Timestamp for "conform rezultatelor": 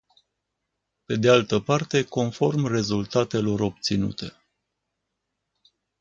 2.03-3.59